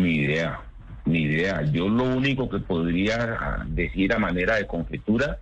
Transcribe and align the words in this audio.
Ni 0.00 0.16
idea. 0.16 0.60
Ni 1.04 1.22
idea. 1.22 1.62
Yo 1.72 1.88
lo 1.88 2.04
único 2.04 2.48
que 2.48 2.58
podría 2.58 3.64
decir 3.66 4.12
a 4.12 4.18
manera 4.18 4.56
de 4.56 4.66
conjetura 4.66 5.38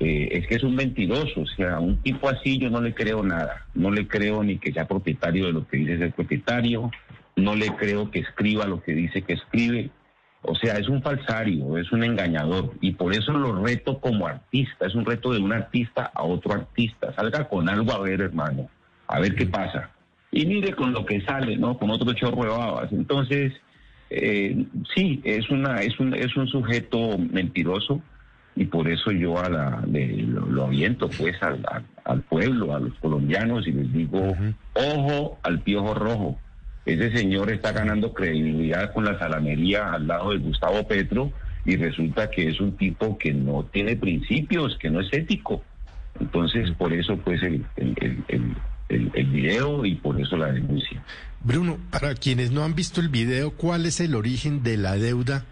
eh, 0.00 0.28
es 0.32 0.46
que 0.46 0.56
es 0.56 0.62
un 0.62 0.74
mentiroso. 0.74 1.40
O 1.42 1.46
sea, 1.46 1.78
un 1.78 2.02
tipo 2.02 2.28
así 2.28 2.58
yo 2.58 2.70
no 2.70 2.80
le 2.80 2.94
creo 2.94 3.22
nada. 3.22 3.66
No 3.74 3.90
le 3.90 4.06
creo 4.06 4.42
ni 4.42 4.58
que 4.58 4.72
sea 4.72 4.86
propietario 4.86 5.46
de 5.46 5.52
lo 5.52 5.66
que 5.66 5.78
dice 5.78 5.98
ser 5.98 6.12
propietario 6.12 6.90
no 7.38 7.54
le 7.54 7.68
creo 7.76 8.10
que 8.10 8.20
escriba 8.20 8.66
lo 8.66 8.82
que 8.82 8.92
dice 8.92 9.22
que 9.22 9.34
escribe. 9.34 9.90
O 10.42 10.54
sea, 10.54 10.74
es 10.74 10.88
un 10.88 11.02
falsario, 11.02 11.78
es 11.78 11.90
un 11.92 12.04
engañador. 12.04 12.74
Y 12.80 12.92
por 12.92 13.12
eso 13.12 13.32
lo 13.32 13.64
reto 13.64 14.00
como 14.00 14.26
artista. 14.26 14.86
Es 14.86 14.94
un 14.94 15.04
reto 15.04 15.32
de 15.32 15.40
un 15.40 15.52
artista 15.52 16.10
a 16.14 16.22
otro 16.22 16.52
artista. 16.52 17.12
Salga 17.14 17.48
con 17.48 17.68
algo 17.68 17.92
a 17.92 18.00
ver, 18.00 18.20
hermano. 18.20 18.68
A 19.06 19.20
ver 19.20 19.34
qué 19.34 19.46
pasa. 19.46 19.90
Y 20.30 20.46
mire 20.46 20.74
con 20.74 20.92
lo 20.92 21.06
que 21.06 21.20
sale, 21.22 21.56
¿no? 21.56 21.78
Con 21.78 21.90
otro 21.90 22.12
chorro 22.12 22.42
de 22.42 22.50
babas. 22.50 22.92
Entonces, 22.92 23.52
eh, 24.10 24.64
sí, 24.94 25.20
es, 25.24 25.50
una, 25.50 25.82
es, 25.82 25.98
un, 26.00 26.14
es 26.14 26.36
un 26.36 26.48
sujeto 26.48 27.18
mentiroso. 27.18 28.00
Y 28.56 28.64
por 28.64 28.88
eso 28.88 29.12
yo 29.12 29.38
a 29.38 29.48
la, 29.48 29.84
lo, 29.86 30.64
aviento 30.64 31.08
pues 31.08 31.40
al, 31.44 31.64
al, 32.04 32.22
pueblo, 32.22 32.74
a 32.74 32.80
los 32.80 32.92
colombianos 32.94 33.68
y 33.68 33.72
les 33.72 33.92
digo, 33.92 34.36
ojo 34.74 35.38
al 35.44 35.60
piojo 35.60 35.94
rojo 35.94 36.38
ese 36.88 37.14
señor 37.14 37.50
está 37.50 37.72
ganando 37.72 38.14
credibilidad 38.14 38.92
con 38.94 39.04
la 39.04 39.18
salamería 39.18 39.92
al 39.92 40.06
lado 40.06 40.30
de 40.30 40.38
Gustavo 40.38 40.88
Petro 40.88 41.30
y 41.66 41.76
resulta 41.76 42.30
que 42.30 42.48
es 42.48 42.60
un 42.60 42.78
tipo 42.78 43.18
que 43.18 43.34
no 43.34 43.64
tiene 43.64 43.94
principios, 43.94 44.78
que 44.78 44.88
no 44.88 45.00
es 45.00 45.12
ético. 45.12 45.62
Entonces, 46.18 46.70
por 46.72 46.94
eso 46.94 47.18
pues 47.18 47.42
el, 47.42 47.66
el, 47.76 48.56
video 48.88 49.84
y 49.84 49.96
por 49.96 50.20
eso 50.20 50.36
la 50.36 50.52
denuncia. 50.52 51.02
Bruno, 51.42 51.78
para 51.90 52.14
quienes 52.14 52.50
no 52.50 52.64
han 52.64 52.74
visto 52.74 53.00
el 53.00 53.08
video, 53.08 53.52
¿cuál 53.52 53.86
es 53.86 54.00
el 54.00 54.14
origen 54.14 54.62
de 54.62 54.76
la 54.76 54.96
deuda 54.96 55.44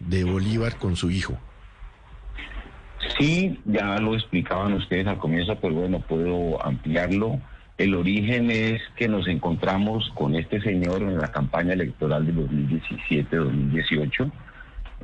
de 0.00 0.24
Bolívar 0.24 0.78
con 0.78 0.96
su 0.96 1.10
hijo? 1.10 1.38
Sí, 3.18 3.60
ya 3.64 3.98
lo 3.98 4.14
explicaban 4.14 4.72
ustedes 4.74 5.06
al 5.06 5.18
comienzo, 5.18 5.56
pero 5.60 5.74
bueno, 5.74 6.00
puedo 6.00 6.64
ampliarlo. 6.64 7.40
El 7.76 7.94
origen 7.94 8.50
es 8.50 8.80
que 8.96 9.08
nos 9.08 9.26
encontramos 9.28 10.10
con 10.14 10.34
este 10.36 10.60
señor 10.60 11.02
en 11.02 11.18
la 11.18 11.30
campaña 11.30 11.72
electoral 11.72 12.26
de 12.26 12.32
2017-2018. 12.32 14.32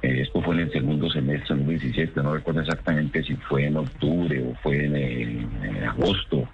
Eh, 0.03 0.23
esto 0.23 0.41
fue 0.41 0.55
en 0.55 0.61
el 0.61 0.73
segundo 0.73 1.11
semestre 1.11 1.57
de 1.57 1.63
2017, 1.63 2.23
no 2.23 2.35
recuerdo 2.35 2.61
exactamente 2.61 3.23
si 3.23 3.35
fue 3.35 3.67
en 3.67 3.77
octubre 3.77 4.43
o 4.43 4.55
fue 4.63 4.85
en, 4.85 5.85
agosto. 5.85 6.49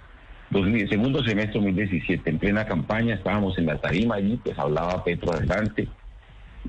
Segundo 0.51 1.23
semestre 1.23 1.59
de 1.59 1.65
2017, 1.65 2.29
en 2.29 2.39
plena 2.39 2.65
campaña, 2.65 3.15
estábamos 3.15 3.57
en 3.57 3.65
la 3.65 3.77
tarima 3.77 4.15
allí, 4.15 4.39
pues 4.43 4.57
hablaba 4.57 5.03
Petro 5.03 5.33
adelante 5.33 5.87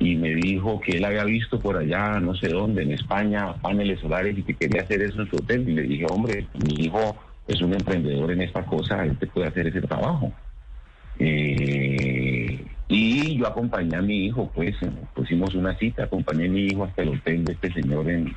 y 0.01 0.17
me 0.17 0.35
dijo 0.35 0.81
que 0.81 0.93
él 0.93 1.05
había 1.05 1.25
visto 1.25 1.59
por 1.59 1.77
allá, 1.77 2.21
no 2.21 2.35
sé 2.35 2.49
dónde, 2.49 2.83
en 2.83 2.93
España, 2.93 3.55
paneles 3.55 4.01
solares 4.01 4.37
y 4.39 4.43
que 4.43 4.55
quería 4.55 4.83
hacer 4.83 5.03
eso 5.03 5.23
en 5.23 5.31
su 5.31 5.37
hotel. 5.37 5.69
Y 5.69 5.73
le 5.73 5.83
dije, 5.83 6.07
hombre, 6.09 6.47
mi 6.65 6.85
hijo 6.85 7.17
es 7.47 7.61
un 7.61 7.73
emprendedor 7.73 8.31
en 8.31 8.43
esta 8.43 8.65
cosa, 8.65 9.05
él 9.05 9.17
te 9.19 9.27
puede 9.27 9.49
hacer 9.49 9.67
ese 9.67 9.81
trabajo. 9.81 10.33
Eh, 11.19 12.65
y 12.89 13.37
yo 13.37 13.47
acompañé 13.47 13.97
a 13.97 14.03
mi 14.03 14.27
hijo, 14.27 14.51
pues 14.55 14.77
pusimos 15.15 15.55
una 15.55 15.77
cita, 15.77 16.05
acompañé 16.05 16.47
a 16.47 16.51
mi 16.51 16.67
hijo 16.67 16.85
hasta 16.85 17.03
el 17.03 17.09
hotel 17.11 17.45
de 17.45 17.53
este 17.55 17.73
señor 17.73 18.09
en 18.09 18.33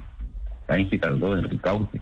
la 0.67 0.79
institución 0.79 1.41
de 1.41 1.47
Ricaute. 1.47 2.01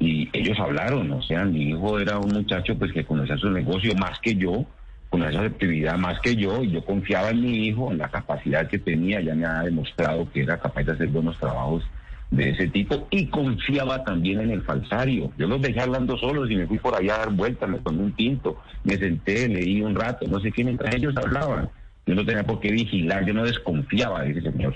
Y 0.00 0.30
ellos 0.32 0.58
hablaron, 0.58 1.12
o 1.12 1.22
sea, 1.22 1.44
mi 1.44 1.68
hijo 1.68 2.00
era 2.00 2.18
un 2.18 2.32
muchacho 2.32 2.76
pues 2.76 2.90
que 2.92 3.04
conocía 3.04 3.36
su 3.36 3.50
negocio 3.50 3.94
más 3.94 4.18
que 4.20 4.34
yo, 4.34 4.64
conocía 5.10 5.40
su 5.40 5.46
actividad 5.46 5.98
más 5.98 6.18
que 6.20 6.34
yo, 6.34 6.64
y 6.64 6.70
yo 6.70 6.84
confiaba 6.84 7.30
en 7.30 7.42
mi 7.42 7.66
hijo, 7.66 7.92
en 7.92 7.98
la 7.98 8.08
capacidad 8.08 8.66
que 8.66 8.78
tenía, 8.78 9.20
ya 9.20 9.34
me 9.34 9.44
ha 9.44 9.62
demostrado 9.62 10.30
que 10.32 10.42
era 10.42 10.58
capaz 10.58 10.84
de 10.84 10.92
hacer 10.92 11.08
buenos 11.08 11.38
trabajos 11.38 11.84
de 12.30 12.50
ese 12.50 12.68
tipo 12.68 13.08
y 13.10 13.26
confiaba 13.26 14.04
también 14.04 14.40
en 14.40 14.50
el 14.50 14.62
falsario. 14.62 15.32
Yo 15.36 15.46
los 15.48 15.60
dejé 15.60 15.80
hablando 15.80 16.16
solos 16.16 16.50
y 16.50 16.56
me 16.56 16.66
fui 16.66 16.78
por 16.78 16.94
allá 16.94 17.16
a 17.16 17.18
dar 17.18 17.30
vueltas, 17.30 17.68
me 17.68 17.78
tomé 17.80 18.02
un 18.02 18.12
tinto, 18.12 18.58
me 18.84 18.96
senté, 18.96 19.48
leí 19.48 19.82
un 19.82 19.94
rato, 19.94 20.26
no 20.28 20.40
sé 20.40 20.50
qué, 20.52 20.64
mientras 20.64 20.94
ellos 20.94 21.14
hablaban. 21.16 21.68
Yo 22.06 22.14
no 22.14 22.24
tenía 22.24 22.44
por 22.44 22.60
qué 22.60 22.70
vigilar, 22.70 23.26
yo 23.26 23.34
no 23.34 23.44
desconfiaba 23.44 24.22
de 24.22 24.30
ese 24.30 24.42
señor, 24.42 24.74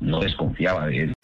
no 0.00 0.20
desconfiaba 0.20 0.86
de 0.86 1.02
él. 1.02 1.12